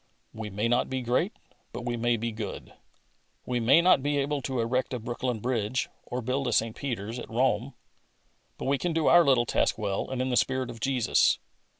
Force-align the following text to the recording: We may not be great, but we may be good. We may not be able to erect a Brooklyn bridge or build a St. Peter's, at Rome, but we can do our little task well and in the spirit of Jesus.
We 0.33 0.49
may 0.49 0.67
not 0.67 0.89
be 0.89 1.03
great, 1.03 1.31
but 1.71 1.85
we 1.85 1.95
may 1.95 2.17
be 2.17 2.31
good. 2.31 2.73
We 3.45 3.59
may 3.59 3.81
not 3.81 4.01
be 4.01 4.17
able 4.17 4.41
to 4.41 4.59
erect 4.59 4.95
a 4.95 4.99
Brooklyn 4.99 5.39
bridge 5.41 5.89
or 6.05 6.23
build 6.23 6.47
a 6.47 6.51
St. 6.51 6.75
Peter's, 6.75 7.19
at 7.19 7.29
Rome, 7.29 7.75
but 8.57 8.65
we 8.65 8.79
can 8.79 8.93
do 8.93 9.05
our 9.05 9.23
little 9.23 9.45
task 9.45 9.77
well 9.77 10.09
and 10.09 10.19
in 10.19 10.29
the 10.31 10.37
spirit 10.37 10.71
of 10.71 10.79
Jesus. 10.79 11.37